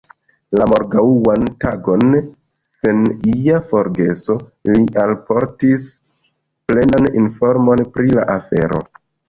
La 0.59 0.65
morgaŭan 0.69 1.43
tagon, 1.63 2.15
sen 2.61 3.03
ia 3.33 3.61
forgeso, 3.75 4.39
li 4.71 4.81
alportis 5.05 5.87
plenan 6.73 7.11
informon 7.25 7.89
pri 7.99 8.13
la 8.21 8.29
afero. 8.41 8.85